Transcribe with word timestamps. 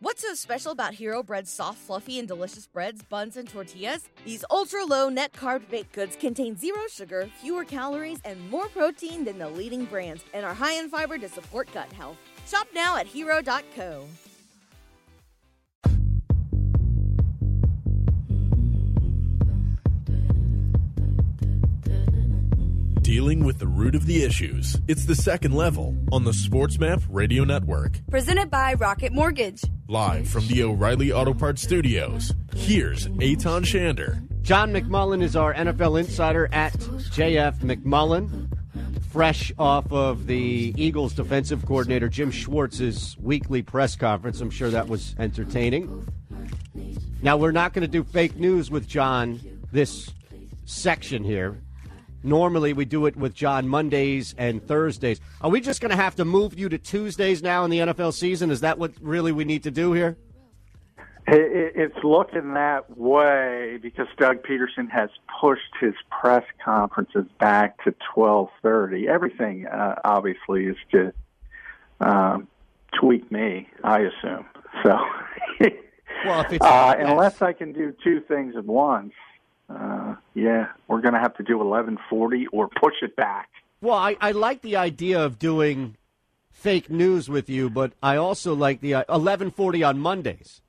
What's 0.00 0.20
so 0.20 0.34
special 0.34 0.72
about 0.72 0.92
Hero 0.92 1.22
Bread's 1.22 1.50
soft, 1.50 1.78
fluffy, 1.78 2.18
and 2.18 2.28
delicious 2.28 2.66
breads, 2.66 3.02
buns, 3.02 3.38
and 3.38 3.48
tortillas? 3.48 4.06
These 4.26 4.44
ultra 4.50 4.84
low 4.84 5.08
net 5.08 5.32
carb 5.32 5.70
baked 5.70 5.92
goods 5.92 6.16
contain 6.16 6.54
zero 6.54 6.82
sugar, 6.90 7.30
fewer 7.40 7.64
calories, 7.64 8.18
and 8.26 8.50
more 8.50 8.68
protein 8.68 9.24
than 9.24 9.38
the 9.38 9.48
leading 9.48 9.86
brands, 9.86 10.22
and 10.34 10.44
are 10.44 10.52
high 10.52 10.74
in 10.74 10.90
fiber 10.90 11.16
to 11.16 11.30
support 11.30 11.72
gut 11.72 11.90
health. 11.92 12.18
Shop 12.46 12.66
now 12.74 12.98
at 12.98 13.06
hero.co. 13.06 14.06
Dealing 23.00 23.44
with 23.44 23.58
the 23.60 23.66
root 23.66 23.94
of 23.94 24.04
the 24.04 24.24
issues. 24.24 24.76
It's 24.88 25.06
the 25.06 25.14
second 25.14 25.54
level 25.54 25.96
on 26.12 26.24
the 26.24 26.32
SportsMap 26.32 27.02
Radio 27.08 27.44
Network. 27.44 28.00
Presented 28.10 28.50
by 28.50 28.74
Rocket 28.74 29.12
Mortgage. 29.12 29.62
Live 29.88 30.26
from 30.26 30.44
the 30.48 30.64
O'Reilly 30.64 31.12
Auto 31.12 31.32
Parts 31.32 31.62
Studios, 31.62 32.32
here's 32.56 33.06
Eytan 33.06 33.62
Shander. 33.62 34.20
John 34.42 34.72
McMullen 34.72 35.22
is 35.22 35.36
our 35.36 35.54
NFL 35.54 36.00
insider 36.00 36.48
at 36.50 36.72
JF 36.72 37.58
McMullen. 37.60 38.50
Fresh 39.12 39.52
off 39.60 39.92
of 39.92 40.26
the 40.26 40.74
Eagles 40.76 41.12
defensive 41.14 41.64
coordinator 41.64 42.08
Jim 42.08 42.32
Schwartz's 42.32 43.16
weekly 43.20 43.62
press 43.62 43.94
conference. 43.94 44.40
I'm 44.40 44.50
sure 44.50 44.70
that 44.70 44.88
was 44.88 45.14
entertaining. 45.20 46.08
Now, 47.22 47.36
we're 47.36 47.52
not 47.52 47.72
going 47.72 47.82
to 47.82 47.88
do 47.88 48.02
fake 48.02 48.34
news 48.34 48.72
with 48.72 48.88
John 48.88 49.38
this 49.70 50.10
section 50.64 51.22
here. 51.22 51.62
Normally, 52.26 52.72
we 52.72 52.84
do 52.84 53.06
it 53.06 53.16
with 53.16 53.34
John 53.34 53.68
Mondays 53.68 54.34
and 54.36 54.60
Thursdays. 54.66 55.20
Are 55.40 55.48
we 55.48 55.60
just 55.60 55.80
going 55.80 55.92
to 55.92 55.96
have 55.96 56.16
to 56.16 56.24
move 56.24 56.58
you 56.58 56.68
to 56.68 56.76
Tuesdays 56.76 57.40
now 57.40 57.64
in 57.64 57.70
the 57.70 57.78
NFL 57.78 58.12
season? 58.14 58.50
Is 58.50 58.62
that 58.62 58.80
what 58.80 58.92
really 59.00 59.30
we 59.30 59.44
need 59.44 59.62
to 59.62 59.70
do 59.70 59.92
here? 59.92 60.16
It's 61.28 61.96
looking 62.02 62.54
that 62.54 62.96
way 62.96 63.78
because 63.80 64.08
Doug 64.18 64.42
Pederson 64.42 64.90
has 64.90 65.10
pushed 65.40 65.72
his 65.80 65.94
press 66.10 66.44
conferences 66.64 67.26
back 67.38 67.82
to 67.84 67.94
twelve 68.12 68.48
thirty. 68.62 69.08
Everything, 69.08 69.66
uh, 69.66 69.96
obviously, 70.04 70.66
is 70.66 70.76
to 70.92 71.12
um, 72.00 72.48
tweak 72.98 73.30
me. 73.30 73.68
I 73.82 74.00
assume 74.00 74.46
so. 74.84 74.98
well, 76.24 76.46
uh, 76.60 76.94
unless 76.98 77.42
I 77.42 77.52
can 77.52 77.72
do 77.72 77.92
two 78.04 78.20
things 78.20 78.54
at 78.56 78.64
once, 78.64 79.12
uh, 79.68 80.14
yeah, 80.34 80.68
we're 80.88 81.00
going 81.00 81.14
to 81.14 81.20
have 81.20 81.36
to 81.36 81.42
do 81.42 81.58
1140 81.58 82.46
or 82.48 82.68
push 82.68 82.94
it 83.02 83.16
back. 83.16 83.48
Well, 83.80 83.96
I, 83.96 84.16
I 84.20 84.32
like 84.32 84.62
the 84.62 84.76
idea 84.76 85.22
of 85.22 85.38
doing 85.38 85.96
fake 86.50 86.90
news 86.90 87.28
with 87.28 87.48
you, 87.48 87.68
but 87.68 87.92
I 88.02 88.16
also 88.16 88.54
like 88.54 88.80
the 88.80 88.94
uh, 88.94 88.98
1140 89.00 89.82
on 89.82 89.98
Mondays. 89.98 90.62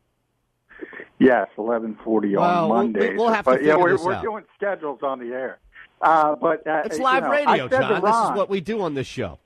Yes, 1.20 1.48
1140 1.56 2.36
well, 2.36 2.44
on 2.44 2.70
Mondays. 2.70 3.10
We'll, 3.16 3.26
we'll 3.26 3.34
have 3.34 3.46
to 3.46 3.52
but, 3.52 3.58
figure 3.58 3.74
yeah, 3.74 3.78
we're, 3.78 3.92
this 3.94 4.02
we're 4.02 4.14
out. 4.14 4.24
doing 4.24 4.44
schedules 4.56 5.00
on 5.02 5.20
the 5.20 5.34
air. 5.34 5.60
Uh, 6.02 6.36
but 6.36 6.66
uh, 6.68 6.84
It's 6.86 7.00
live 7.00 7.24
you 7.24 7.30
know, 7.30 7.36
radio, 7.36 7.68
John. 7.68 8.02
This 8.02 8.16
is 8.16 8.38
what 8.38 8.50
we 8.50 8.62
do 8.62 8.82
on 8.82 8.94
this 8.94 9.08
show. 9.08 9.40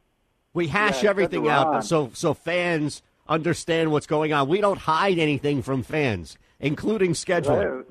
We 0.53 0.67
hash 0.67 0.99
to 1.01 1.07
everything 1.07 1.47
out 1.47 1.85
so 1.85 2.11
so 2.13 2.33
fans 2.33 3.01
understand 3.29 3.91
what's 3.93 4.07
going 4.07 4.33
on. 4.33 4.49
We 4.49 4.59
don't 4.59 4.79
hide 4.79 5.17
anything 5.17 5.61
from 5.61 5.81
fans, 5.81 6.37
including 6.59 7.13
scheduling. 7.13 7.85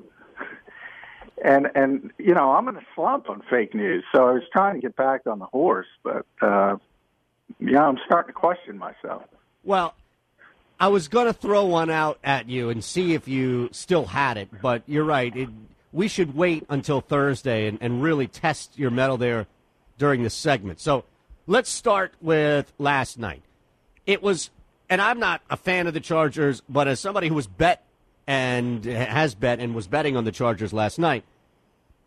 And 1.43 1.69
and 1.73 2.11
you 2.19 2.33
know 2.35 2.51
I'm 2.51 2.67
in 2.67 2.75
a 2.75 2.85
slump 2.93 3.29
on 3.29 3.41
fake 3.49 3.73
news, 3.73 4.03
so 4.13 4.27
I 4.27 4.31
was 4.33 4.43
trying 4.53 4.75
to 4.75 4.81
get 4.81 4.95
back 4.95 5.25
on 5.25 5.39
the 5.39 5.45
horse, 5.45 5.87
but 6.03 6.25
uh, 6.41 6.77
yeah, 7.59 7.83
I'm 7.83 7.97
starting 8.05 8.33
to 8.33 8.39
question 8.39 8.77
myself. 8.77 9.23
Well, 9.63 9.95
I 10.79 10.87
was 10.87 11.07
going 11.07 11.27
to 11.27 11.33
throw 11.33 11.65
one 11.65 11.89
out 11.89 12.19
at 12.23 12.49
you 12.49 12.69
and 12.69 12.83
see 12.83 13.13
if 13.13 13.27
you 13.27 13.69
still 13.71 14.05
had 14.05 14.37
it, 14.37 14.49
but 14.61 14.83
you're 14.87 15.03
right. 15.03 15.35
It, 15.35 15.49
we 15.93 16.07
should 16.07 16.35
wait 16.35 16.65
until 16.69 17.01
Thursday 17.01 17.67
and, 17.67 17.77
and 17.81 18.01
really 18.01 18.27
test 18.27 18.79
your 18.79 18.89
metal 18.89 19.17
there 19.17 19.45
during 19.97 20.23
the 20.23 20.29
segment. 20.29 20.79
So 20.79 21.03
let's 21.45 21.69
start 21.69 22.13
with 22.21 22.71
last 22.79 23.19
night. 23.19 23.43
It 24.07 24.23
was, 24.23 24.49
and 24.89 25.01
I'm 25.01 25.19
not 25.19 25.41
a 25.49 25.57
fan 25.57 25.85
of 25.85 25.93
the 25.93 25.99
Chargers, 25.99 26.63
but 26.67 26.87
as 26.87 26.99
somebody 26.99 27.27
who 27.27 27.35
was 27.35 27.45
bet 27.45 27.83
and 28.25 28.83
has 28.85 29.35
bet 29.35 29.59
and 29.59 29.75
was 29.75 29.85
betting 29.87 30.17
on 30.17 30.23
the 30.23 30.31
Chargers 30.31 30.73
last 30.73 30.97
night, 30.97 31.23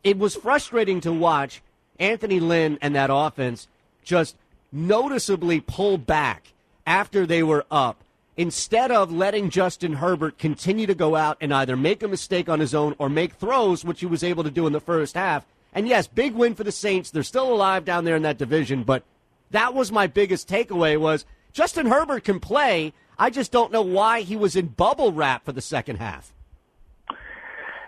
it 0.04 0.19
was 0.19 0.37
frustrating 0.37 1.00
to 1.00 1.12
watch 1.12 1.62
Anthony 1.98 2.38
Lynn 2.38 2.78
and 2.81 2.94
that 2.94 3.10
offense 3.12 3.66
just 4.04 4.37
noticeably 4.70 5.60
pull 5.60 5.97
back 5.98 6.53
after 6.87 7.26
they 7.26 7.42
were 7.42 7.65
up 7.70 8.04
instead 8.37 8.91
of 8.91 9.12
letting 9.12 9.48
Justin 9.48 9.94
Herbert 9.94 10.38
continue 10.38 10.87
to 10.87 10.94
go 10.94 11.16
out 11.16 11.38
and 11.41 11.54
either 11.54 11.76
make 11.76 12.03
a 12.03 12.09
mistake 12.09 12.48
on 12.48 12.60
his 12.60 12.75
own 12.75 12.94
or 12.98 13.09
make 13.09 13.34
throws, 13.34 13.84
which 13.84 14.00
he 14.00 14.06
was 14.06 14.25
able 14.25 14.44
to 14.44 14.50
do 14.50 14.66
in 14.66 14.72
the 14.72 14.81
first 14.81 15.14
half. 15.14 15.47
And 15.72 15.88
yes, 15.88 16.06
big 16.06 16.34
win 16.34 16.54
for 16.54 16.64
the 16.64 16.72
Saints. 16.72 17.10
They're 17.10 17.22
still 17.22 17.53
alive 17.53 17.84
down 17.84 18.04
there 18.04 18.16
in 18.16 18.22
that 18.22 18.38
division, 18.38 18.82
but 18.82 19.04
that 19.53 19.72
was 19.72 19.91
my 19.91 20.06
biggest 20.06 20.48
takeaway 20.48 20.98
was 20.98 21.25
Justin 21.53 21.87
Herbert 21.87 22.25
can 22.25 22.41
play. 22.41 22.93
I 23.19 23.31
just 23.31 23.53
don't 23.53 23.72
know 23.72 23.82
why 23.82 24.22
he 24.22 24.37
was 24.37 24.56
in 24.56 24.66
bubble 24.66 25.12
wrap 25.12 25.44
for 25.44 25.53
the 25.53 25.60
second 25.60 25.97
half. 25.97 26.34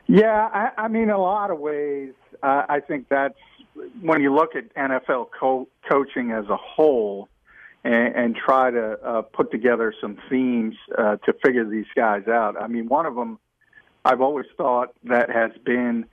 Yeah, 0.09 0.49
I, 0.53 0.85
I 0.85 0.89
mean, 0.89 1.11
a 1.11 1.19
lot 1.19 1.51
of 1.51 1.59
ways, 1.59 2.13
uh, 2.43 2.63
I 2.69 2.81
think 2.81 3.09
that's 3.09 3.39
when 4.01 4.23
you 4.23 4.35
look 4.35 4.55
at 4.55 4.73
NFL 4.75 5.29
co- 5.39 5.69
coaching 5.91 6.31
as 6.31 6.47
a 6.49 6.57
whole 6.57 7.29
and, 7.83 8.15
and 8.15 8.37
try 8.37 8.71
to 8.71 8.93
uh, 9.03 9.23
put 9.23 9.51
together 9.51 9.93
some 10.01 10.19
themes 10.31 10.77
uh, 10.97 11.17
to 11.17 11.33
figure 11.45 11.69
these 11.69 11.87
guys 11.95 12.29
out. 12.29 12.61
I 12.61 12.69
mean, 12.69 12.89
one 12.89 13.07
of 13.07 13.15
them 13.15 13.39
I've 14.07 14.21
always 14.21 14.47
thought 14.57 14.95
that 15.05 15.31
has 15.31 15.51
been 15.65 16.07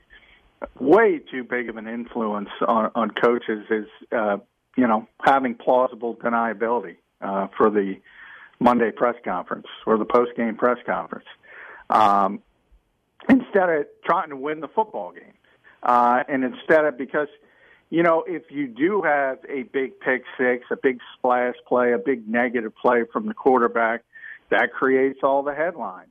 way 0.80 1.20
too 1.20 1.44
big 1.44 1.70
of 1.70 1.78
an 1.78 1.88
influence 1.88 2.50
on, 2.68 2.90
on 2.96 3.12
coaches 3.12 3.66
is, 3.70 3.86
uh, 4.12 4.38
you 4.75 4.88
know, 4.88 5.08
having 5.24 5.54
plausible 5.54 6.16
deniability 6.16 6.96
uh, 7.22 7.48
for 7.56 7.70
the 7.70 7.98
Monday 8.60 8.90
press 8.90 9.16
conference 9.24 9.68
or 9.86 10.00
the 10.00 10.06
post 10.06 10.31
game 10.36 10.56
press 10.56 10.80
conference. 10.88 11.28
Um, 11.92 12.42
instead 13.30 13.70
of 13.70 13.86
trying 14.06 14.30
to 14.30 14.36
win 14.36 14.60
the 14.60 14.68
football 14.68 15.12
game. 15.12 15.34
Uh, 15.82 16.24
and 16.28 16.44
instead 16.44 16.86
of, 16.86 16.98
because, 16.98 17.28
you 17.90 18.04
know, 18.04 18.24
if 18.28 18.44
you 18.50 18.68
do 18.68 19.02
have 19.02 19.40
a 19.50 19.64
big 19.64 20.00
pick 20.00 20.24
six, 20.38 20.66
a 20.72 20.78
big 20.82 21.00
splash 21.18 21.56
play, 21.68 21.94
a 21.94 21.98
big 21.98 22.28
negative 22.28 22.74
play 22.76 23.04
from 23.12 23.28
the 23.28 23.34
quarterback, 23.34 24.04
that 24.50 24.72
creates 24.72 25.20
all 25.24 25.44
the 25.44 25.54
headlines. 25.54 26.10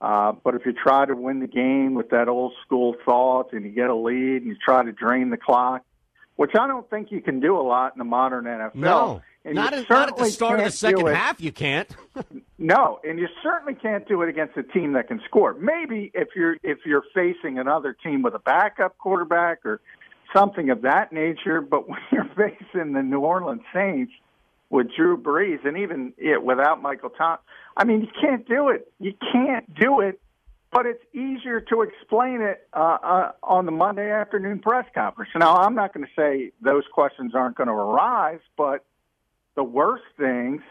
Uh, 0.00 0.32
but 0.32 0.54
if 0.54 0.64
you 0.64 0.72
try 0.72 1.04
to 1.04 1.14
win 1.14 1.40
the 1.40 1.46
game 1.46 1.94
with 1.94 2.10
that 2.10 2.28
old 2.28 2.52
school 2.64 2.94
thought 3.04 3.52
and 3.52 3.64
you 3.64 3.70
get 3.70 3.90
a 3.90 3.94
lead 3.94 4.42
and 4.42 4.46
you 4.46 4.56
try 4.56 4.82
to 4.82 4.92
drain 4.92 5.30
the 5.30 5.36
clock, 5.36 5.82
which 6.36 6.52
I 6.58 6.66
don't 6.66 6.88
think 6.88 7.12
you 7.12 7.20
can 7.20 7.40
do 7.40 7.58
a 7.58 7.60
lot 7.60 7.92
in 7.94 7.98
the 7.98 8.04
modern 8.04 8.44
NFL. 8.44 8.74
No, 8.74 9.22
And 9.44 9.54
not, 9.54 9.72
at, 9.72 9.88
not 9.88 10.08
at 10.08 10.16
the 10.16 10.26
start 10.26 10.60
of 10.60 10.66
the 10.66 10.70
second 10.70 11.06
half. 11.06 11.40
You 11.40 11.50
can't. 11.50 11.88
no, 12.58 13.00
and 13.02 13.18
you 13.18 13.26
certainly 13.42 13.74
can't 13.74 14.06
do 14.06 14.20
it 14.20 14.28
against 14.28 14.56
a 14.58 14.62
team 14.62 14.92
that 14.92 15.08
can 15.08 15.20
score. 15.26 15.54
Maybe 15.54 16.10
if 16.12 16.28
you're 16.36 16.56
if 16.62 16.78
you're 16.84 17.04
facing 17.14 17.58
another 17.58 17.94
team 17.94 18.20
with 18.20 18.34
a 18.34 18.38
backup 18.38 18.98
quarterback 18.98 19.64
or 19.64 19.80
something 20.34 20.68
of 20.68 20.82
that 20.82 21.12
nature, 21.12 21.62
but 21.62 21.88
when 21.88 22.00
you're 22.12 22.30
facing 22.36 22.92
the 22.92 23.02
New 23.02 23.20
Orleans 23.20 23.62
Saints 23.72 24.12
with 24.68 24.88
Drew 24.94 25.16
Brees 25.16 25.66
and 25.66 25.78
even 25.78 26.12
yeah, 26.20 26.36
without 26.36 26.82
Michael 26.82 27.10
Thomas, 27.10 27.40
I 27.76 27.84
mean, 27.84 28.02
you 28.02 28.08
can't 28.20 28.46
do 28.46 28.68
it. 28.68 28.92
You 28.98 29.14
can't 29.32 29.74
do 29.74 30.00
it. 30.00 30.20
But 30.72 30.86
it's 30.86 31.02
easier 31.12 31.60
to 31.62 31.82
explain 31.82 32.42
it 32.42 32.68
uh, 32.72 32.98
uh, 33.02 33.32
on 33.42 33.66
the 33.66 33.72
Monday 33.72 34.12
afternoon 34.12 34.60
press 34.60 34.86
conference. 34.94 35.32
Now, 35.34 35.56
I'm 35.56 35.74
not 35.74 35.92
going 35.92 36.06
to 36.06 36.12
say 36.14 36.52
those 36.62 36.84
questions 36.92 37.34
aren't 37.34 37.56
going 37.56 37.66
to 37.66 37.72
arise, 37.72 38.38
but 38.56 38.84
the 39.54 39.64
worst 39.64 40.04
things 40.18 40.62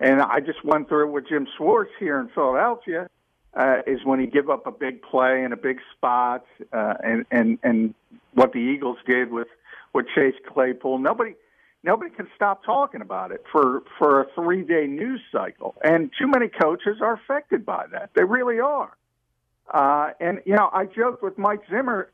and 0.00 0.20
I 0.20 0.40
just 0.40 0.64
went 0.64 0.88
through 0.88 1.08
it 1.08 1.12
with 1.12 1.28
Jim 1.28 1.46
Schwartz 1.56 1.90
here 1.98 2.20
in 2.20 2.28
Philadelphia, 2.28 3.08
uh, 3.54 3.78
is 3.86 4.04
when 4.04 4.20
he 4.20 4.26
give 4.26 4.50
up 4.50 4.66
a 4.66 4.70
big 4.70 5.02
play 5.02 5.42
and 5.42 5.52
a 5.52 5.56
big 5.56 5.78
spot, 5.96 6.44
uh, 6.72 6.94
and 7.02 7.24
and 7.30 7.58
and 7.62 7.94
what 8.34 8.52
the 8.52 8.58
Eagles 8.58 8.98
did 9.06 9.30
with 9.30 9.48
with 9.94 10.06
Chase 10.14 10.34
Claypool. 10.46 10.98
Nobody 10.98 11.34
nobody 11.82 12.10
can 12.10 12.28
stop 12.36 12.64
talking 12.64 13.00
about 13.00 13.32
it 13.32 13.44
for 13.50 13.82
for 13.98 14.20
a 14.20 14.26
three 14.34 14.62
day 14.62 14.86
news 14.86 15.22
cycle, 15.32 15.74
and 15.82 16.10
too 16.18 16.26
many 16.26 16.48
coaches 16.48 16.98
are 17.00 17.14
affected 17.14 17.64
by 17.64 17.86
that. 17.92 18.10
They 18.14 18.24
really 18.24 18.60
are. 18.60 18.94
Uh, 19.72 20.10
and 20.20 20.42
you 20.44 20.54
know, 20.54 20.68
I 20.72 20.84
joked 20.84 21.22
with 21.22 21.38
Mike 21.38 21.62
Zimmer, 21.70 22.10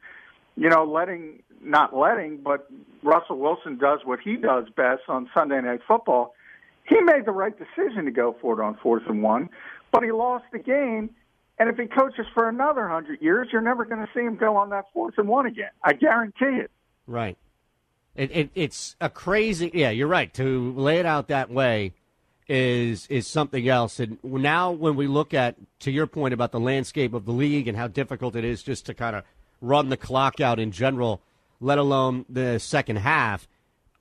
you 0.56 0.68
know, 0.68 0.84
letting 0.84 1.42
not 1.62 1.94
letting, 1.96 2.38
but 2.38 2.68
Russell 3.02 3.38
Wilson 3.38 3.78
does 3.78 4.00
what 4.04 4.20
he 4.20 4.36
does 4.36 4.64
best 4.76 5.02
on 5.08 5.30
Sunday 5.32 5.60
Night 5.60 5.80
Football. 5.86 6.34
He 6.88 7.00
made 7.00 7.24
the 7.24 7.32
right 7.32 7.54
decision 7.56 8.04
to 8.04 8.10
go 8.10 8.36
for 8.40 8.60
it 8.60 8.64
on 8.64 8.76
fourth 8.82 9.04
and 9.08 9.22
one, 9.22 9.48
but 9.92 10.02
he 10.02 10.10
lost 10.10 10.44
the 10.52 10.58
game. 10.58 11.10
And 11.58 11.68
if 11.70 11.76
he 11.76 11.86
coaches 11.86 12.26
for 12.34 12.48
another 12.48 12.88
hundred 12.88 13.22
years, 13.22 13.48
you're 13.52 13.62
never 13.62 13.84
going 13.84 14.00
to 14.00 14.12
see 14.12 14.20
him 14.20 14.36
go 14.36 14.56
on 14.56 14.70
that 14.70 14.86
fourth 14.92 15.14
and 15.18 15.28
one 15.28 15.46
again. 15.46 15.70
I 15.84 15.92
guarantee 15.92 16.60
it. 16.60 16.70
Right. 17.06 17.36
It, 18.16 18.30
it, 18.32 18.50
it's 18.54 18.96
a 19.00 19.08
crazy. 19.08 19.70
Yeah, 19.72 19.90
you're 19.90 20.08
right. 20.08 20.32
To 20.34 20.72
lay 20.72 20.98
it 20.98 21.06
out 21.06 21.28
that 21.28 21.50
way 21.50 21.92
is 22.48 23.06
is 23.06 23.26
something 23.26 23.68
else. 23.68 24.00
And 24.00 24.18
now, 24.24 24.72
when 24.72 24.96
we 24.96 25.06
look 25.06 25.32
at 25.32 25.56
to 25.80 25.90
your 25.90 26.06
point 26.06 26.34
about 26.34 26.52
the 26.52 26.60
landscape 26.60 27.14
of 27.14 27.24
the 27.24 27.32
league 27.32 27.68
and 27.68 27.78
how 27.78 27.86
difficult 27.86 28.34
it 28.34 28.44
is 28.44 28.62
just 28.62 28.86
to 28.86 28.94
kind 28.94 29.16
of 29.16 29.24
run 29.62 29.88
the 29.88 29.96
clock 29.96 30.40
out 30.40 30.58
in 30.58 30.72
general, 30.72 31.22
let 31.60 31.78
alone 31.78 32.26
the 32.28 32.58
second 32.58 32.96
half. 32.96 33.48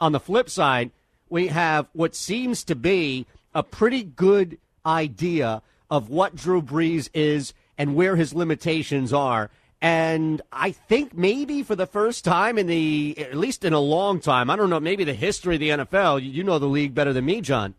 On 0.02 0.12
the 0.12 0.20
flip 0.20 0.50
side, 0.50 0.92
we 1.30 1.48
have 1.48 1.88
what 1.94 2.16
seems 2.16 2.66
to 2.66 2.76
be 2.76 3.26
a 3.54 3.64
pretty 3.64 4.04
good 4.04 4.58
idea 4.86 5.62
of 5.90 6.10
what 6.10 6.36
Drew 6.36 6.62
Brees 6.62 7.10
is 7.14 7.54
and 7.78 7.96
where 7.96 8.16
his 8.18 8.34
limitations 8.34 9.14
are. 9.14 9.50
And 9.82 10.42
I 10.52 10.72
think 10.72 11.16
maybe 11.16 11.64
for 11.64 11.76
the 11.76 11.88
first 11.88 12.26
time 12.26 12.58
in 12.58 12.68
the, 12.68 13.16
at 13.18 13.36
least 13.36 13.64
in 13.64 13.74
a 13.74 13.80
long 13.80 14.20
time, 14.20 14.50
I 14.50 14.56
don't 14.56 14.70
know, 14.70 14.80
maybe 14.80 15.04
the 15.04 15.14
history 15.14 15.56
of 15.56 15.60
the 15.60 15.70
NFL, 15.70 16.22
you 16.22 16.44
know 16.44 16.60
the 16.60 16.68
league 16.68 16.94
better 16.94 17.14
than 17.14 17.26
me, 17.26 17.42
John. 17.42 17.76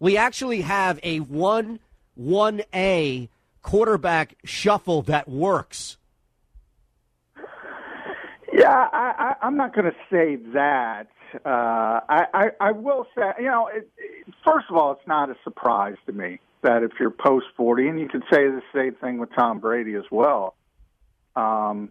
We 0.00 0.16
actually 0.16 0.62
have 0.62 0.98
a 1.02 1.18
1 1.20 1.80
1A 2.18 3.28
quarterback 3.62 4.36
shuffle 4.44 5.02
that 5.02 5.28
works. 5.28 5.98
Yeah, 8.58 8.88
I, 8.92 9.34
I, 9.42 9.46
I'm 9.46 9.56
not 9.56 9.74
going 9.74 9.84
to 9.90 9.96
say 10.10 10.36
that. 10.54 11.08
Uh, 11.44 12.00
I, 12.08 12.26
I, 12.32 12.50
I 12.60 12.72
will 12.72 13.06
say, 13.14 13.32
you 13.38 13.46
know, 13.46 13.66
it, 13.66 13.88
it, 13.98 14.34
first 14.44 14.66
of 14.70 14.76
all, 14.76 14.92
it's 14.92 15.06
not 15.06 15.28
a 15.28 15.36
surprise 15.44 15.96
to 16.06 16.12
me 16.12 16.40
that 16.62 16.82
if 16.82 16.92
you're 16.98 17.10
post 17.10 17.46
40, 17.56 17.88
and 17.88 18.00
you 18.00 18.08
could 18.08 18.22
say 18.32 18.46
the 18.46 18.62
same 18.74 18.94
thing 18.94 19.18
with 19.18 19.28
Tom 19.36 19.58
Brady 19.58 19.94
as 19.94 20.04
well, 20.10 20.54
um, 21.34 21.90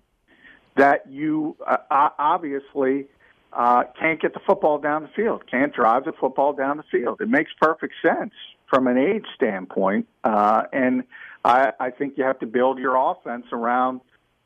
that 0.76 1.10
you 1.10 1.56
uh, 1.68 1.78
obviously 2.18 3.06
uh, 3.54 3.84
can't 4.00 4.20
get 4.20 4.34
the 4.34 4.40
football 4.40 4.80
down 4.80 5.04
the 5.04 5.10
field, 5.10 5.44
can't 5.50 5.74
drive 5.74 6.06
the 6.06 6.14
football 6.20 6.54
down 6.54 6.78
the 6.78 6.84
field. 6.92 7.22
It 7.22 7.30
makes 7.30 7.52
perfect 7.62 7.94
sense 8.02 8.34
from 8.70 8.88
an 8.88 8.98
age 8.98 9.26
standpoint, 9.36 10.08
uh, 10.24 10.64
and 10.74 11.04
I, 11.44 11.74
I 11.80 11.92
think 11.92 12.18
you 12.18 12.24
have 12.24 12.40
to 12.40 12.48
build 12.48 12.80
your 12.80 12.96
offense 12.98 13.46
around 13.52 14.02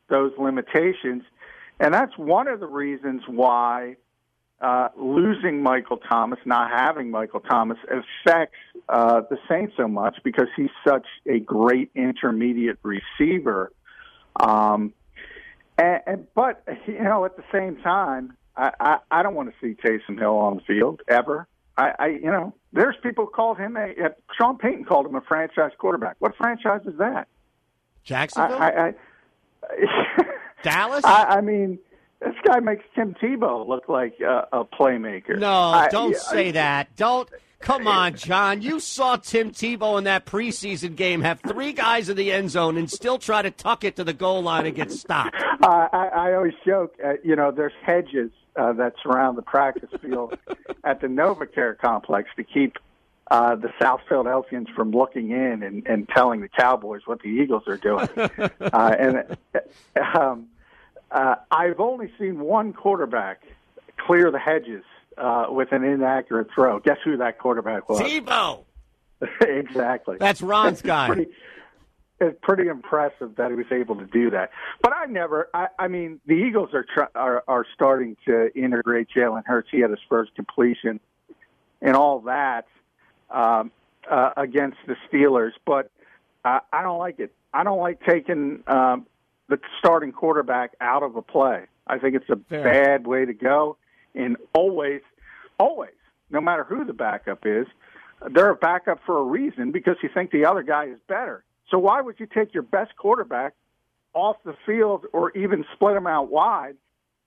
those 0.08 0.32
limitations, 0.38 1.22
and 1.80 1.94
that's 1.94 2.16
one 2.16 2.46
of 2.46 2.60
the 2.60 2.66
reasons 2.66 3.22
why 3.26 3.96
uh, 4.60 4.88
losing 4.96 5.62
Michael 5.62 5.96
Thomas, 5.96 6.38
not 6.44 6.70
having 6.70 7.10
Michael 7.10 7.40
Thomas, 7.40 7.78
affects 7.84 8.58
uh, 8.90 9.22
the 9.30 9.38
Saints 9.48 9.72
so 9.76 9.88
much 9.88 10.18
because 10.22 10.48
he's 10.54 10.68
such 10.86 11.06
a 11.26 11.40
great 11.40 11.90
intermediate 11.94 12.78
receiver. 12.82 13.72
Um, 14.38 14.92
and, 15.78 16.00
and 16.06 16.26
but 16.34 16.62
you 16.86 17.02
know, 17.02 17.24
at 17.24 17.36
the 17.38 17.44
same 17.50 17.76
time, 17.76 18.36
I, 18.54 18.72
I, 18.78 18.96
I 19.10 19.22
don't 19.22 19.34
want 19.34 19.50
to 19.50 19.54
see 19.62 19.74
Taysom 19.80 20.18
Hill 20.18 20.36
on 20.36 20.56
the 20.56 20.62
field 20.62 21.00
ever. 21.08 21.48
I, 21.78 21.92
I 21.98 22.06
you 22.08 22.30
know, 22.30 22.54
there's 22.74 22.96
people 23.02 23.26
called 23.26 23.56
him 23.56 23.78
a. 23.78 23.92
Uh, 23.92 24.08
Sean 24.38 24.58
Payton 24.58 24.84
called 24.84 25.06
him 25.06 25.14
a 25.14 25.22
franchise 25.22 25.72
quarterback. 25.78 26.16
What 26.18 26.36
franchise 26.36 26.82
is 26.84 26.98
that? 26.98 27.28
Jacksonville. 28.04 28.58
I, 28.58 28.68
I, 28.68 28.94
I 29.62 30.24
Dallas. 30.62 31.04
I, 31.04 31.24
I 31.24 31.40
mean 31.40 31.78
this 32.20 32.34
guy 32.46 32.60
makes 32.60 32.84
Tim 32.94 33.14
Tebow 33.14 33.66
look 33.66 33.88
like 33.88 34.20
a, 34.20 34.46
a 34.52 34.64
playmaker. 34.64 35.38
No, 35.38 35.52
I, 35.52 35.88
don't 35.88 36.14
I, 36.14 36.18
say 36.18 36.48
I, 36.48 36.52
that. 36.52 36.96
Don't. 36.96 37.28
Come 37.60 37.86
on, 37.86 38.14
John. 38.14 38.62
You 38.62 38.80
saw 38.80 39.16
Tim 39.16 39.50
Tebow 39.50 39.98
in 39.98 40.04
that 40.04 40.24
preseason 40.24 40.96
game 40.96 41.20
have 41.20 41.40
three 41.40 41.74
guys 41.74 42.08
in 42.08 42.16
the 42.16 42.32
end 42.32 42.50
zone 42.50 42.78
and 42.78 42.90
still 42.90 43.18
try 43.18 43.42
to 43.42 43.50
tuck 43.50 43.84
it 43.84 43.96
to 43.96 44.04
the 44.04 44.14
goal 44.14 44.42
line 44.42 44.64
and 44.64 44.74
get 44.74 44.90
stopped. 44.90 45.36
Uh, 45.62 45.88
I, 45.92 46.08
I 46.08 46.32
always 46.34 46.54
joke, 46.64 46.94
uh, 47.04 47.14
you 47.22 47.36
know, 47.36 47.50
there's 47.50 47.74
hedges 47.82 48.30
uh, 48.56 48.72
that 48.72 48.94
surround 49.02 49.36
the 49.36 49.42
practice 49.42 49.90
field 50.00 50.38
at 50.84 51.02
the 51.02 51.06
NovaCare 51.06 51.76
complex 51.76 52.30
to 52.36 52.44
keep 52.44 52.78
uh, 53.30 53.54
the 53.54 53.72
South 53.80 54.00
Philadelphians 54.08 54.68
from 54.74 54.90
looking 54.90 55.30
in 55.30 55.62
and, 55.62 55.86
and 55.86 56.08
telling 56.08 56.40
the 56.40 56.48
Cowboys 56.48 57.02
what 57.06 57.20
the 57.22 57.28
Eagles 57.28 57.62
are 57.68 57.76
doing. 57.76 58.08
uh, 58.60 58.96
and 58.98 59.36
um, 60.18 60.48
uh, 61.10 61.36
I've 61.50 61.78
only 61.78 62.12
seen 62.18 62.40
one 62.40 62.72
quarterback 62.72 63.42
clear 63.96 64.30
the 64.32 64.38
hedges 64.38 64.82
uh, 65.16 65.46
with 65.48 65.70
an 65.72 65.84
inaccurate 65.84 66.48
throw. 66.52 66.80
Guess 66.80 66.98
who 67.04 67.18
that 67.18 67.38
quarterback 67.38 67.88
was? 67.88 68.00
Tebow. 68.00 68.64
exactly. 69.40 70.16
That's 70.18 70.42
Ron's 70.42 70.82
guy. 70.82 71.06
It's 71.06 71.14
pretty, 71.14 71.30
it's 72.20 72.38
pretty 72.42 72.68
impressive 72.68 73.36
that 73.36 73.50
he 73.50 73.56
was 73.56 73.70
able 73.70 73.96
to 73.96 74.06
do 74.06 74.30
that. 74.30 74.50
But 74.82 74.92
I 74.92 75.06
never. 75.06 75.50
I, 75.54 75.68
I 75.78 75.88
mean, 75.88 76.20
the 76.26 76.34
Eagles 76.34 76.70
are, 76.72 76.84
try, 76.84 77.06
are 77.14 77.44
are 77.46 77.66
starting 77.74 78.16
to 78.26 78.50
integrate 78.56 79.08
Jalen 79.14 79.42
Hurts. 79.44 79.68
He 79.70 79.80
had 79.80 79.90
his 79.90 80.00
first 80.08 80.34
completion 80.34 81.00
and 81.82 81.96
all 81.96 82.20
that 82.20 82.66
um, 83.30 83.70
uh, 84.10 84.30
against 84.36 84.78
the 84.86 84.96
Steelers, 85.10 85.52
but 85.66 85.90
uh, 86.44 86.60
I 86.72 86.82
don't 86.82 86.98
like 86.98 87.18
it. 87.20 87.32
I 87.52 87.64
don't 87.64 87.80
like 87.80 88.00
taking 88.04 88.62
um, 88.66 89.06
the 89.48 89.58
starting 89.78 90.12
quarterback 90.12 90.72
out 90.80 91.02
of 91.02 91.16
a 91.16 91.22
play. 91.22 91.64
I 91.86 91.98
think 91.98 92.14
it's 92.14 92.28
a 92.30 92.36
Fair. 92.48 92.64
bad 92.64 93.06
way 93.06 93.24
to 93.24 93.32
go. 93.32 93.76
And 94.14 94.36
always, 94.54 95.02
always, 95.58 95.90
no 96.30 96.40
matter 96.40 96.64
who 96.64 96.84
the 96.84 96.92
backup 96.92 97.44
is, 97.44 97.66
they're 98.32 98.50
a 98.50 98.56
backup 98.56 99.00
for 99.04 99.18
a 99.18 99.22
reason 99.22 99.72
because 99.72 99.96
you 100.02 100.08
think 100.12 100.30
the 100.30 100.44
other 100.44 100.62
guy 100.62 100.86
is 100.86 100.98
better. 101.08 101.44
So 101.70 101.78
why 101.78 102.00
would 102.00 102.18
you 102.18 102.26
take 102.26 102.52
your 102.52 102.62
best 102.62 102.96
quarterback 102.96 103.54
off 104.12 104.36
the 104.44 104.54
field 104.66 105.06
or 105.12 105.30
even 105.36 105.64
split 105.74 105.96
him 105.96 106.06
out 106.06 106.30
wide 106.30 106.76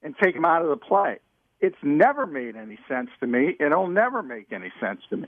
and 0.01 0.15
take 0.21 0.35
him 0.35 0.45
out 0.45 0.61
of 0.61 0.69
the 0.69 0.77
play? 0.77 1.19
It's 1.61 1.77
never 1.81 2.25
made 2.25 2.55
any 2.55 2.77
sense 2.89 3.09
to 3.21 3.27
me. 3.27 3.55
It'll 3.59 3.87
never 3.87 4.21
make 4.21 4.51
any 4.51 4.71
sense 4.81 5.01
to 5.09 5.17
me. 5.17 5.27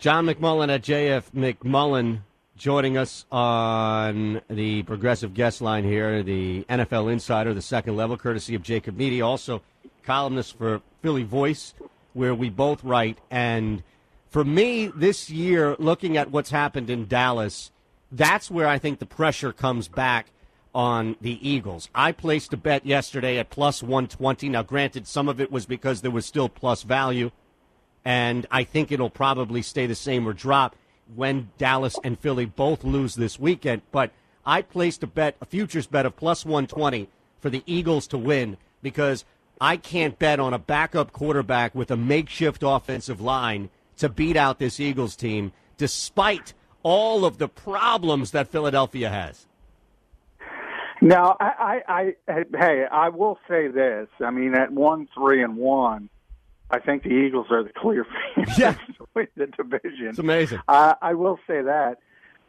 John 0.00 0.26
McMullen 0.26 0.68
at 0.72 0.82
JF 0.82 1.30
McMullen 1.32 2.20
joining 2.56 2.96
us 2.96 3.24
on 3.30 4.40
the 4.48 4.82
progressive 4.84 5.34
guest 5.34 5.60
line 5.60 5.84
here, 5.84 6.22
the 6.22 6.64
NFL 6.64 7.12
Insider, 7.12 7.54
the 7.54 7.62
second 7.62 7.96
level, 7.96 8.16
courtesy 8.16 8.54
of 8.54 8.62
Jacob 8.62 8.96
Meady, 8.96 9.22
also 9.22 9.62
columnist 10.02 10.56
for 10.56 10.80
Philly 11.02 11.22
Voice, 11.22 11.74
where 12.14 12.34
we 12.34 12.50
both 12.50 12.82
write. 12.82 13.18
And 13.30 13.82
for 14.28 14.44
me, 14.44 14.86
this 14.88 15.30
year, 15.30 15.76
looking 15.78 16.16
at 16.16 16.30
what's 16.30 16.50
happened 16.50 16.90
in 16.90 17.06
Dallas, 17.06 17.70
that's 18.10 18.50
where 18.50 18.66
I 18.66 18.78
think 18.78 18.98
the 18.98 19.06
pressure 19.06 19.52
comes 19.52 19.88
back 19.88 20.32
on 20.74 21.16
the 21.20 21.48
Eagles. 21.48 21.88
I 21.94 22.12
placed 22.12 22.52
a 22.52 22.56
bet 22.56 22.86
yesterday 22.86 23.38
at 23.38 23.50
plus 23.50 23.82
120. 23.82 24.48
Now, 24.48 24.62
granted, 24.62 25.06
some 25.06 25.28
of 25.28 25.40
it 25.40 25.52
was 25.52 25.66
because 25.66 26.00
there 26.00 26.10
was 26.10 26.26
still 26.26 26.48
plus 26.48 26.82
value, 26.82 27.30
and 28.04 28.46
I 28.50 28.64
think 28.64 28.90
it'll 28.90 29.10
probably 29.10 29.62
stay 29.62 29.86
the 29.86 29.94
same 29.94 30.26
or 30.26 30.32
drop 30.32 30.76
when 31.14 31.50
Dallas 31.58 31.98
and 32.02 32.18
Philly 32.18 32.46
both 32.46 32.84
lose 32.84 33.14
this 33.14 33.38
weekend. 33.38 33.82
But 33.90 34.10
I 34.44 34.62
placed 34.62 35.02
a 35.02 35.06
bet, 35.06 35.36
a 35.40 35.46
futures 35.46 35.86
bet 35.86 36.06
of 36.06 36.16
plus 36.16 36.44
120 36.44 37.08
for 37.40 37.50
the 37.50 37.62
Eagles 37.66 38.06
to 38.08 38.18
win 38.18 38.56
because 38.82 39.24
I 39.60 39.76
can't 39.76 40.18
bet 40.18 40.40
on 40.40 40.54
a 40.54 40.58
backup 40.58 41.12
quarterback 41.12 41.74
with 41.74 41.90
a 41.90 41.96
makeshift 41.96 42.62
offensive 42.64 43.20
line 43.20 43.70
to 43.98 44.08
beat 44.08 44.36
out 44.36 44.58
this 44.58 44.80
Eagles 44.80 45.14
team, 45.14 45.52
despite 45.76 46.54
all 46.82 47.24
of 47.24 47.38
the 47.38 47.48
problems 47.48 48.32
that 48.32 48.48
Philadelphia 48.48 49.08
has. 49.08 49.46
Now, 51.00 51.36
I, 51.40 51.82
I, 51.88 52.14
I, 52.28 52.44
hey, 52.56 52.84
I 52.90 53.08
will 53.08 53.38
say 53.48 53.68
this. 53.68 54.08
I 54.20 54.30
mean, 54.30 54.54
at 54.54 54.72
one, 54.72 55.08
three, 55.14 55.42
and 55.42 55.56
one, 55.56 56.08
I 56.70 56.78
think 56.78 57.02
the 57.02 57.10
Eagles 57.10 57.46
are 57.50 57.62
the 57.62 57.70
clear 57.76 58.06
favorites 58.34 58.58
Yeah. 58.58 58.72
to 58.72 59.06
win 59.14 59.28
the 59.36 59.46
division. 59.46 60.08
It's 60.08 60.18
amazing. 60.18 60.60
Uh, 60.68 60.94
I 61.02 61.14
will 61.14 61.38
say 61.46 61.62
that. 61.62 61.98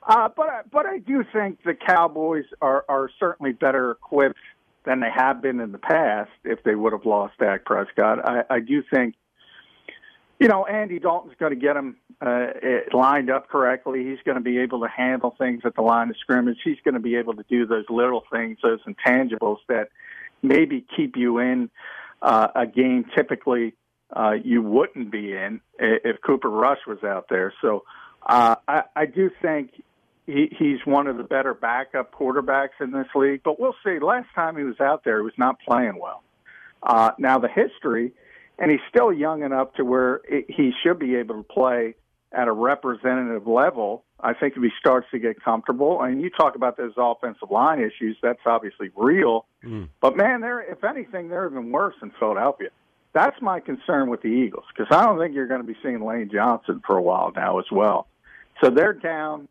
Uh, 0.06 0.30
but 0.36 0.50
I- 0.50 0.62
but 0.72 0.86
I 0.86 1.00
do 1.00 1.24
think 1.32 1.64
the 1.64 1.74
Cowboys 1.76 2.46
are 2.62 2.84
are 2.90 3.10
certainly 3.20 3.52
better 3.54 3.92
equipped 3.92 4.40
than 4.86 5.00
they 5.00 5.10
have 5.10 5.42
been 5.42 5.60
in 5.62 5.72
the 5.72 5.78
past. 5.78 6.32
If 6.44 6.64
they 6.64 6.76
would 6.76 6.92
have 6.94 7.06
lost 7.06 7.38
Dak 7.40 7.64
Prescott, 7.66 8.20
I, 8.28 8.44
I 8.50 8.60
do 8.60 8.84
think. 8.84 9.16
You 10.40 10.50
know, 10.50 10.66
Andy 10.66 11.00
Dalton's 11.00 11.36
going 11.40 11.54
to 11.54 11.60
get 11.60 11.78
him 11.78 11.96
uh, 12.20 12.48
lined 12.92 13.30
up 13.30 13.48
correctly. 13.48 14.04
He's 14.04 14.18
going 14.26 14.36
to 14.36 14.42
be 14.44 14.58
able 14.58 14.82
to 14.82 14.88
handle 14.90 15.34
things 15.38 15.62
at 15.64 15.76
the 15.76 15.82
line 15.84 16.10
of 16.10 16.18
scrimmage. 16.18 16.58
He's 16.66 16.80
going 16.84 16.96
to 16.96 17.00
be 17.00 17.16
able 17.16 17.36
to 17.36 17.46
do 17.48 17.66
those 17.66 17.86
little 17.90 18.24
things, 18.30 18.58
those 18.62 18.80
intangibles 18.84 19.60
that 19.70 19.88
maybe 20.42 20.86
keep 20.98 21.16
you 21.16 21.38
in 21.38 21.70
uh, 22.22 22.50
a 22.56 22.66
game 22.68 23.06
typically 23.16 23.74
uh, 24.16 24.34
you 24.44 24.62
wouldn't 24.62 25.12
be 25.12 25.34
in 25.34 25.62
if 25.80 26.22
Cooper 26.26 26.50
Rush 26.50 26.80
was 26.88 27.04
out 27.04 27.28
there. 27.30 27.54
So 27.62 27.84
uh, 28.26 28.56
I, 28.68 28.84
I 28.96 29.06
do 29.06 29.30
think 29.42 29.72
he, 30.26 30.48
he's 30.58 30.80
one 30.86 31.08
of 31.08 31.18
the 31.18 31.24
better 31.24 31.54
backup 31.54 32.14
quarterbacks 32.14 32.80
in 32.80 32.92
this 32.92 33.08
league. 33.16 33.42
But 33.44 33.60
we'll 33.60 33.76
see. 33.84 34.00
Last 34.00 34.28
time 34.36 34.56
he 34.56 34.64
was 34.64 34.80
out 34.80 35.04
there, 35.04 35.18
he 35.18 35.24
was 35.24 35.34
not 35.38 35.60
playing 35.60 36.00
well. 36.00 36.24
Uh, 36.82 37.12
now 37.18 37.40
the 37.40 37.48
history, 37.48 38.14
and 38.60 38.70
he's 38.70 38.82
still 38.90 39.12
young 39.12 39.44
enough 39.44 39.74
to 39.76 39.86
where 39.86 40.22
it, 40.28 40.46
he 40.48 40.72
should 40.84 41.00
be 41.00 41.16
able 41.16 41.38
to 41.38 41.44
play 41.44 41.96
at 42.32 42.48
a 42.48 42.52
representative 42.52 43.48
level. 43.48 44.04
I 44.20 44.34
think 44.34 44.56
if 44.56 44.64
he 44.64 44.70
starts 44.80 45.08
to 45.12 45.20
get 45.20 45.42
comfortable, 45.44 46.02
and 46.02 46.22
you 46.22 46.30
talk 46.30 46.56
about 46.56 46.78
those 46.78 46.94
offensive 46.98 47.52
line 47.52 47.80
issues, 47.80 48.18
that's 48.22 48.40
obviously 48.46 48.90
real. 48.96 49.46
Mm. 49.64 49.90
But 50.02 50.16
man, 50.16 50.42
they're 50.42 50.62
if 50.62 50.84
anything, 50.84 51.30
they're 51.30 51.48
even 51.50 51.72
worse 51.72 51.96
in 52.02 52.12
Philadelphia. 52.20 52.70
That's 53.14 53.40
my 53.42 53.60
concern 53.60 54.10
with 54.10 54.22
the 54.22 54.30
Eagles 54.30 54.66
because 54.76 54.88
I 54.96 55.06
don't 55.06 55.20
think 55.20 55.36
you're 55.36 55.48
going 55.48 55.62
to 55.62 55.68
be 55.68 55.78
seeing 55.84 56.04
Lane 56.04 56.30
Johnson 56.32 56.82
for 56.86 56.98
a 56.98 57.02
while 57.02 57.32
now 57.36 57.60
as 57.60 57.66
well. 57.72 58.08
So 58.62 58.70
they're 58.70 58.94
down 58.94 59.48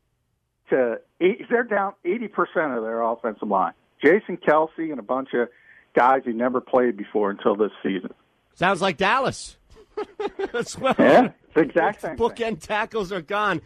to 0.70 1.00
eight, 1.20 1.46
they're 1.48 1.62
down 1.64 1.94
eighty 2.04 2.28
percent 2.28 2.72
of 2.72 2.82
their 2.82 3.02
offensive 3.02 3.48
line. 3.48 3.72
Jason 4.02 4.36
Kelce 4.36 4.90
and 4.90 4.98
a 4.98 5.02
bunch 5.02 5.28
of 5.34 5.48
guys 5.94 6.22
who 6.24 6.32
never 6.32 6.60
played 6.60 6.96
before 6.96 7.30
until 7.30 7.54
this 7.54 7.70
season. 7.82 8.12
Sounds 8.54 8.80
like 8.80 8.96
Dallas. 8.96 9.56
That's 10.52 10.76
well. 10.76 10.94
Yeah, 10.98 11.30
the 11.54 11.60
exact 11.60 12.00
same. 12.02 12.16
Bookend 12.16 12.36
thing. 12.36 12.56
tackles 12.56 13.12
are 13.12 13.22
gone. 13.22 13.60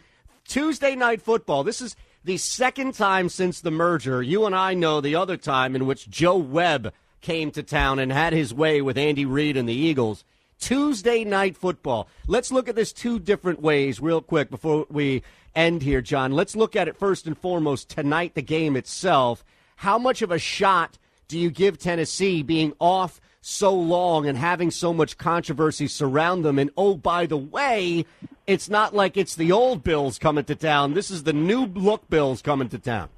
Tuesday 0.47 0.95
night 0.95 1.21
football. 1.21 1.63
This 1.63 1.81
is 1.81 1.95
the 2.23 2.37
second 2.37 2.93
time 2.93 3.29
since 3.29 3.61
the 3.61 3.71
merger. 3.71 4.21
You 4.21 4.45
and 4.45 4.55
I 4.55 4.73
know 4.73 5.01
the 5.01 5.15
other 5.15 5.37
time 5.37 5.75
in 5.75 5.85
which 5.85 6.09
Joe 6.09 6.37
Webb 6.37 6.93
came 7.27 7.51
to 7.51 7.61
town 7.61 7.99
and 7.99 8.09
had 8.09 8.31
his 8.31 8.53
way 8.53 8.81
with 8.81 8.97
Andy 8.97 9.25
Reid 9.25 9.57
and 9.57 9.67
the 9.67 9.73
Eagles. 9.73 10.23
Tuesday 10.61 11.25
night 11.25 11.57
football. 11.57 12.07
Let's 12.25 12.53
look 12.53 12.69
at 12.69 12.75
this 12.75 12.93
two 12.93 13.19
different 13.19 13.61
ways, 13.61 13.99
real 13.99 14.21
quick, 14.21 14.49
before 14.49 14.85
we 14.89 15.23
end 15.53 15.81
here, 15.81 15.99
John. 15.99 16.31
Let's 16.31 16.55
look 16.55 16.73
at 16.73 16.87
it 16.87 16.97
first 16.97 17.27
and 17.27 17.37
foremost 17.37 17.89
tonight, 17.89 18.33
the 18.33 18.41
game 18.41 18.77
itself. 18.77 19.43
How 19.75 19.97
much 19.97 20.21
of 20.21 20.31
a 20.31 20.39
shot 20.39 20.97
do 21.27 21.37
you 21.37 21.51
give 21.51 21.77
Tennessee 21.77 22.43
being 22.43 22.71
off 22.79 23.19
so 23.41 23.73
long 23.73 24.25
and 24.25 24.37
having 24.37 24.71
so 24.71 24.93
much 24.93 25.17
controversy 25.17 25.87
surround 25.89 26.45
them? 26.45 26.57
And 26.57 26.71
oh, 26.77 26.95
by 26.95 27.25
the 27.25 27.35
way, 27.35 28.05
it's 28.47 28.69
not 28.69 28.95
like 28.95 29.17
it's 29.17 29.35
the 29.35 29.51
old 29.51 29.83
Bills 29.83 30.17
coming 30.17 30.45
to 30.45 30.55
town. 30.55 30.93
This 30.93 31.11
is 31.11 31.23
the 31.23 31.33
new 31.33 31.65
look 31.65 32.09
Bills 32.09 32.41
coming 32.41 32.69
to 32.69 32.79
town. 32.79 33.09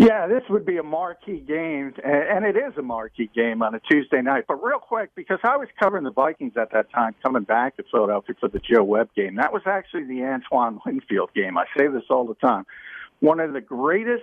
Yeah, 0.00 0.28
this 0.28 0.44
would 0.48 0.64
be 0.64 0.76
a 0.76 0.82
marquee 0.84 1.40
game, 1.40 1.92
and 2.04 2.44
it 2.44 2.56
is 2.56 2.72
a 2.78 2.82
marquee 2.82 3.28
game 3.34 3.62
on 3.62 3.74
a 3.74 3.80
Tuesday 3.80 4.22
night. 4.22 4.44
But 4.46 4.62
real 4.62 4.78
quick, 4.78 5.10
because 5.16 5.40
I 5.42 5.56
was 5.56 5.66
covering 5.76 6.04
the 6.04 6.12
Vikings 6.12 6.52
at 6.56 6.70
that 6.70 6.88
time, 6.92 7.16
coming 7.20 7.42
back 7.42 7.76
to 7.78 7.84
Philadelphia 7.90 8.36
for 8.38 8.48
the 8.48 8.60
Joe 8.60 8.84
Webb 8.84 9.10
game, 9.16 9.34
that 9.36 9.52
was 9.52 9.62
actually 9.66 10.04
the 10.04 10.22
Antoine 10.22 10.78
Winfield 10.86 11.30
game. 11.34 11.58
I 11.58 11.64
say 11.76 11.88
this 11.88 12.04
all 12.10 12.28
the 12.28 12.36
time. 12.36 12.64
One 13.18 13.40
of 13.40 13.52
the 13.52 13.60
greatest 13.60 14.22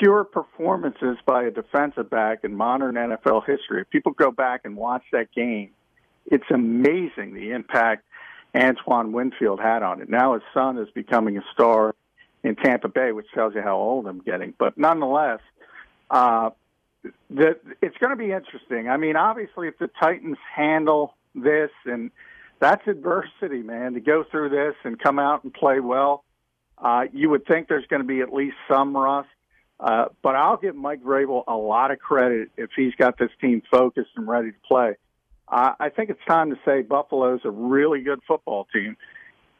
pure 0.00 0.24
performances 0.24 1.18
by 1.26 1.44
a 1.44 1.50
defensive 1.50 2.08
back 2.08 2.44
in 2.44 2.54
modern 2.54 2.94
NFL 2.94 3.44
history. 3.46 3.82
If 3.82 3.90
people 3.90 4.12
go 4.12 4.30
back 4.30 4.62
and 4.64 4.74
watch 4.74 5.02
that 5.12 5.32
game, 5.34 5.70
it's 6.24 6.50
amazing 6.50 7.34
the 7.34 7.50
impact 7.50 8.06
Antoine 8.56 9.12
Winfield 9.12 9.60
had 9.60 9.82
on 9.82 10.00
it. 10.00 10.08
Now 10.08 10.32
his 10.32 10.42
son 10.54 10.78
is 10.78 10.88
becoming 10.94 11.36
a 11.36 11.42
star 11.52 11.94
in 12.42 12.56
Tampa 12.56 12.88
Bay, 12.88 13.12
which 13.12 13.26
tells 13.34 13.54
you 13.54 13.62
how 13.62 13.76
old 13.76 14.06
I'm 14.06 14.20
getting. 14.20 14.54
But 14.58 14.78
nonetheless, 14.78 15.40
uh, 16.10 16.50
the, 17.30 17.58
it's 17.82 17.96
going 17.98 18.10
to 18.10 18.16
be 18.16 18.32
interesting. 18.32 18.88
I 18.88 18.96
mean, 18.96 19.16
obviously, 19.16 19.68
if 19.68 19.78
the 19.78 19.88
Titans 20.00 20.38
handle 20.54 21.14
this, 21.34 21.70
and 21.84 22.10
that's 22.60 22.86
adversity, 22.86 23.62
man, 23.62 23.94
to 23.94 24.00
go 24.00 24.24
through 24.24 24.50
this 24.50 24.74
and 24.84 24.98
come 24.98 25.18
out 25.18 25.44
and 25.44 25.52
play 25.52 25.80
well, 25.80 26.24
uh, 26.78 27.04
you 27.12 27.30
would 27.30 27.46
think 27.46 27.68
there's 27.68 27.86
going 27.86 28.02
to 28.02 28.08
be 28.08 28.20
at 28.20 28.32
least 28.32 28.56
some 28.68 28.96
rust. 28.96 29.28
Uh, 29.80 30.06
but 30.22 30.34
I'll 30.34 30.56
give 30.56 30.74
Mike 30.74 31.02
Vrabel 31.02 31.44
a 31.46 31.54
lot 31.54 31.92
of 31.92 32.00
credit 32.00 32.50
if 32.56 32.70
he's 32.74 32.94
got 32.96 33.16
this 33.16 33.30
team 33.40 33.62
focused 33.70 34.10
and 34.16 34.26
ready 34.26 34.50
to 34.50 34.58
play. 34.66 34.94
Uh, 35.46 35.72
I 35.78 35.88
think 35.88 36.10
it's 36.10 36.20
time 36.26 36.50
to 36.50 36.58
say 36.64 36.82
Buffalo's 36.82 37.40
a 37.44 37.50
really 37.50 38.00
good 38.02 38.20
football 38.26 38.66
team, 38.72 38.96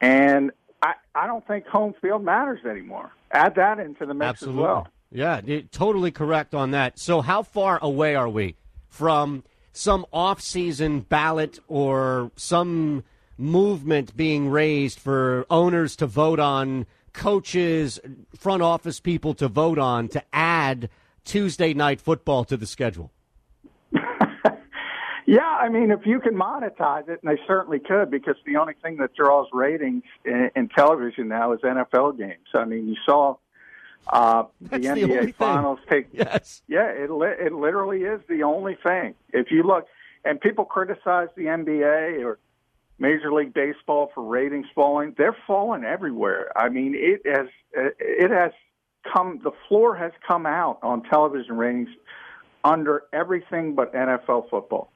and 0.01 0.51
I, 0.83 0.95
I 1.15 1.27
don't 1.27 1.47
think 1.47 1.67
home 1.67 1.95
field 2.01 2.25
matters 2.25 2.65
anymore. 2.65 3.13
Add 3.33 3.55
that 3.57 3.79
into 3.79 4.07
the 4.07 4.15
mix 4.15 4.29
Absolutely. 4.29 4.63
as 4.63 4.67
well. 4.67 4.89
Yeah, 5.11 5.41
totally 5.73 6.11
correct 6.11 6.55
on 6.55 6.71
that. 6.73 6.99
So, 6.99 7.21
how 7.21 7.43
far 7.43 7.79
away 7.83 8.15
are 8.15 8.29
we 8.29 8.57
from 8.89 9.43
some 9.73 10.05
off-season 10.13 11.01
ballot 11.01 11.59
or 11.67 12.31
some 12.37 13.05
movement 13.39 14.17
being 14.17 14.51
raised 14.51 14.99
for 14.99 15.47
owners 15.51 15.97
to 15.97 16.07
vote 16.07 16.39
on? 16.39 16.87
coaches, 17.19 17.99
front 18.37 18.63
office 18.63 19.01
people 19.01 19.35
to 19.35 19.49
vote 19.49 19.79
on 19.79 20.09
to 20.09 20.23
add 20.33 20.89
Tuesday 21.25 21.75
night 21.75 22.01
football 22.01 22.45
to 22.45 22.57
the 22.57 22.67
schedule? 22.67 23.11
Yeah, 25.29 25.59
I 25.61 25.69
mean, 25.69 25.91
if 25.91 26.07
you 26.07 26.21
can 26.21 26.35
monetize 26.35 27.07
it, 27.07 27.21
and 27.23 27.31
they 27.31 27.39
certainly 27.47 27.81
could, 27.81 28.11
because 28.11 28.37
the 28.47 28.57
only 28.57 28.73
thing 28.83 28.97
that 28.97 29.15
draws 29.15 29.47
ratings 29.53 30.05
in, 30.25 30.51
in 30.57 30.69
television 30.71 31.29
now 31.29 31.53
is 31.53 31.61
NFL 31.61 32.17
games. 32.17 32.47
I 32.55 32.65
mean, 32.65 32.89
you 32.89 32.97
saw 33.05 33.37
uh, 34.11 34.45
the 34.63 34.79
That's 34.79 34.87
NBA 34.87 35.27
the 35.27 35.33
Finals 35.33 35.81
take. 35.87 36.07
Yes. 36.15 36.63
Yeah, 36.67 36.87
it 36.87 37.11
li- 37.11 37.37
it 37.39 37.53
literally 37.53 38.05
is 38.05 38.23
the 38.27 38.43
only 38.43 38.79
thing. 38.83 39.17
If 39.35 39.51
you 39.51 39.65
look, 39.65 39.87
and 40.25 40.41
people 40.41 40.65
criticize 40.65 41.29
the 41.37 41.45
NBA 41.45 42.25
or 42.25 42.39
Major 42.99 43.31
League 43.31 43.53
Baseball 43.53 44.11
for 44.15 44.25
ratings 44.25 44.67
falling. 44.75 45.15
They're 45.19 45.37
falling 45.47 45.85
everywhere. 45.85 46.51
I 46.57 46.71
mean, 46.71 46.95
it 46.97 47.21
has 47.27 47.49
it 47.75 48.31
has 48.31 48.53
come. 49.13 49.41
The 49.45 49.53
floor 49.69 49.95
has 49.95 50.13
come 50.27 50.47
out 50.47 50.79
on 50.83 51.03
television 51.03 51.59
ratings 51.59 51.91
under 52.65 53.03
everything 53.13 53.75
but 53.75 53.93
NFL 53.93 54.49
football. 54.49 54.91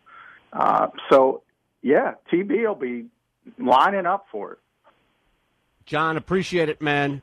Uh, 0.52 0.88
so, 1.10 1.42
yeah, 1.82 2.14
TB 2.30 2.66
will 2.66 2.74
be 2.74 3.06
lining 3.58 4.06
up 4.06 4.26
for 4.30 4.52
it. 4.52 4.58
John, 5.86 6.16
appreciate 6.16 6.68
it, 6.68 6.80
man. 6.80 7.22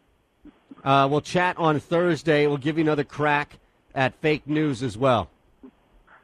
Uh, 0.83 1.07
we'll 1.09 1.21
chat 1.21 1.57
on 1.57 1.79
Thursday. 1.79 2.47
We'll 2.47 2.57
give 2.57 2.77
you 2.77 2.83
another 2.83 3.03
crack 3.03 3.57
at 3.95 4.15
fake 4.15 4.47
news 4.47 4.83
as 4.83 4.97
well. 4.97 5.29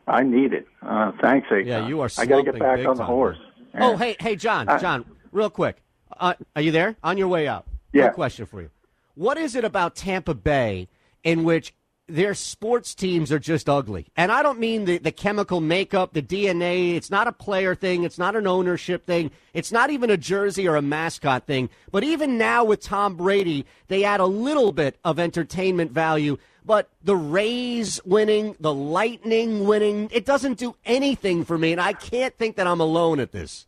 I 0.07 0.23
need 0.23 0.53
it. 0.53 0.67
Uh, 0.81 1.11
thanks, 1.21 1.47
Akon. 1.49 1.65
Yeah, 1.65 1.87
you 1.87 2.01
are. 2.01 2.09
I 2.17 2.25
got 2.25 2.37
to 2.37 2.43
get 2.43 2.59
back 2.59 2.85
on 2.85 2.95
the 2.95 3.03
horse. 3.03 3.37
Oh, 3.77 3.97
hey, 3.97 4.15
hey, 4.19 4.35
John, 4.35 4.69
uh, 4.69 4.79
John, 4.79 5.05
real 5.31 5.49
quick. 5.49 5.77
Uh, 6.17 6.33
are 6.55 6.61
you 6.61 6.71
there? 6.71 6.95
On 7.03 7.17
your 7.17 7.27
way 7.27 7.47
out. 7.47 7.65
Yeah. 7.91 8.09
question 8.09 8.45
for 8.45 8.61
you. 8.61 8.69
What 9.15 9.37
is 9.37 9.55
it 9.55 9.63
about 9.63 9.95
Tampa 9.95 10.33
Bay 10.33 10.87
in 11.23 11.43
which 11.43 11.73
their 12.07 12.33
sports 12.33 12.93
teams 12.93 13.31
are 13.31 13.39
just 13.39 13.69
ugly? 13.69 14.07
And 14.15 14.31
I 14.31 14.43
don't 14.43 14.59
mean 14.59 14.85
the, 14.85 14.97
the 14.97 15.11
chemical 15.11 15.61
makeup, 15.61 16.13
the 16.13 16.21
DNA. 16.21 16.95
It's 16.95 17.09
not 17.09 17.27
a 17.27 17.31
player 17.31 17.75
thing. 17.75 18.03
It's 18.03 18.17
not 18.17 18.35
an 18.35 18.47
ownership 18.47 19.05
thing. 19.05 19.31
It's 19.53 19.71
not 19.71 19.89
even 19.89 20.09
a 20.09 20.17
jersey 20.17 20.67
or 20.67 20.75
a 20.75 20.81
mascot 20.81 21.45
thing. 21.47 21.69
But 21.91 22.03
even 22.03 22.37
now 22.37 22.63
with 22.63 22.81
Tom 22.81 23.15
Brady, 23.15 23.65
they 23.87 24.03
add 24.03 24.19
a 24.19 24.25
little 24.25 24.71
bit 24.71 24.97
of 25.03 25.19
entertainment 25.19 25.91
value. 25.91 26.37
But 26.65 26.89
the 27.03 27.15
Rays 27.15 27.99
winning, 28.05 28.55
the 28.59 28.73
Lightning 28.73 29.67
winning, 29.67 30.09
it 30.11 30.25
doesn't 30.25 30.57
do 30.57 30.75
anything 30.85 31.45
for 31.45 31.57
me. 31.57 31.71
And 31.71 31.81
I 31.81 31.93
can't 31.93 32.35
think 32.37 32.55
that 32.55 32.67
I'm 32.67 32.81
alone 32.81 33.19
at 33.19 33.31
this. 33.31 33.67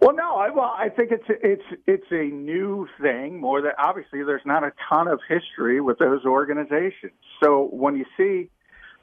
Well, 0.00 0.14
no, 0.14 0.36
I, 0.36 0.50
well, 0.50 0.72
I 0.76 0.90
think 0.90 1.10
it's 1.10 1.24
it's 1.28 1.82
it's 1.86 2.06
a 2.12 2.32
new 2.32 2.86
thing. 3.00 3.40
More 3.40 3.60
that 3.62 3.74
obviously 3.78 4.22
there's 4.22 4.44
not 4.44 4.62
a 4.62 4.72
ton 4.88 5.08
of 5.08 5.20
history 5.28 5.80
with 5.80 5.98
those 5.98 6.24
organizations. 6.24 7.14
So 7.42 7.68
when 7.72 7.96
you 7.96 8.04
see, 8.16 8.50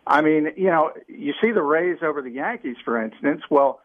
I 0.07 0.21
mean, 0.21 0.51
you 0.55 0.67
know, 0.67 0.91
you 1.07 1.33
see 1.41 1.51
the 1.51 1.63
Rays 1.63 1.97
over 2.01 2.21
the 2.21 2.29
Yankees, 2.29 2.77
for 2.85 3.01
instance. 3.01 3.41
Well, 3.49 3.81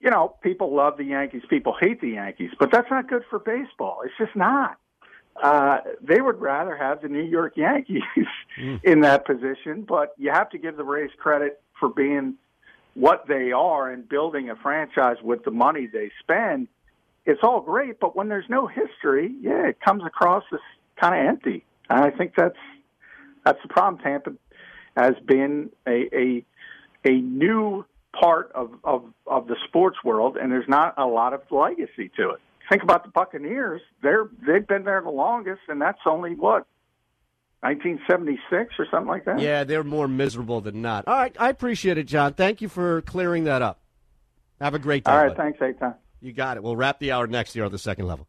you 0.00 0.10
know, 0.10 0.36
people 0.42 0.74
love 0.74 0.96
the 0.96 1.04
Yankees, 1.04 1.42
people 1.48 1.74
hate 1.80 2.00
the 2.00 2.10
Yankees, 2.10 2.50
but 2.58 2.70
that's 2.70 2.90
not 2.90 3.08
good 3.08 3.22
for 3.30 3.38
baseball. 3.38 4.02
It's 4.04 4.14
just 4.18 4.36
not. 4.36 4.78
Uh, 5.42 5.78
they 6.00 6.20
would 6.20 6.40
rather 6.40 6.76
have 6.76 7.02
the 7.02 7.08
New 7.08 7.22
York 7.22 7.56
Yankees 7.56 8.02
mm. 8.56 8.80
in 8.84 9.00
that 9.00 9.26
position, 9.26 9.82
but 9.82 10.14
you 10.16 10.30
have 10.30 10.48
to 10.50 10.58
give 10.58 10.76
the 10.76 10.84
Rays 10.84 11.10
credit 11.18 11.60
for 11.80 11.88
being 11.88 12.34
what 12.94 13.26
they 13.28 13.52
are 13.52 13.90
and 13.90 14.08
building 14.08 14.50
a 14.50 14.56
franchise 14.56 15.16
with 15.22 15.44
the 15.44 15.50
money 15.50 15.86
they 15.86 16.10
spend, 16.20 16.68
it's 17.26 17.40
all 17.42 17.60
great. 17.60 18.00
But 18.00 18.16
when 18.16 18.28
there's 18.28 18.48
no 18.48 18.66
history, 18.66 19.34
yeah, 19.40 19.68
it 19.68 19.80
comes 19.80 20.04
across 20.04 20.44
as 20.52 20.60
kind 21.00 21.14
of 21.14 21.26
empty. 21.26 21.64
And 21.90 22.00
I 22.00 22.10
think 22.10 22.34
that's 22.36 22.56
that's 23.44 23.60
the 23.62 23.68
problem. 23.68 24.02
Tampa 24.02 24.32
has 24.96 25.14
been 25.26 25.70
a 25.86 26.08
a, 26.14 26.44
a 27.04 27.12
new 27.20 27.84
part 28.18 28.52
of, 28.54 28.70
of 28.84 29.04
of 29.26 29.48
the 29.48 29.56
sports 29.68 29.98
world, 30.04 30.36
and 30.36 30.50
there's 30.50 30.68
not 30.68 30.94
a 30.96 31.06
lot 31.06 31.34
of 31.34 31.42
legacy 31.50 32.10
to 32.16 32.30
it. 32.30 32.40
Think 32.70 32.82
about 32.82 33.02
the 33.04 33.10
Buccaneers; 33.10 33.82
they're 34.02 34.28
they've 34.46 34.66
been 34.66 34.84
there 34.84 35.02
the 35.02 35.10
longest, 35.10 35.62
and 35.68 35.80
that's 35.80 36.00
only 36.06 36.34
what 36.34 36.66
1976 37.64 38.74
or 38.78 38.86
something 38.90 39.08
like 39.08 39.24
that. 39.24 39.40
Yeah, 39.40 39.64
they're 39.64 39.82
more 39.82 40.06
miserable 40.06 40.60
than 40.60 40.82
not. 40.82 41.08
All 41.08 41.14
right, 41.14 41.34
I 41.38 41.48
appreciate 41.48 41.96
it, 41.96 42.04
John. 42.04 42.34
Thank 42.34 42.60
you 42.60 42.68
for 42.68 43.00
clearing 43.02 43.44
that 43.44 43.62
up. 43.62 43.80
Have 44.60 44.74
a 44.74 44.78
great 44.78 45.04
day. 45.04 45.10
All 45.10 45.16
right, 45.16 45.34
buddy. 45.34 45.52
thanks, 45.56 45.80
Eytan. 45.80 45.94
You 46.20 46.32
got 46.32 46.58
it. 46.58 46.62
We'll 46.62 46.76
wrap 46.76 46.98
the 46.98 47.12
hour 47.12 47.26
next 47.26 47.56
year 47.56 47.64
on 47.64 47.72
the 47.72 47.78
second 47.78 48.06
level. 48.06 48.28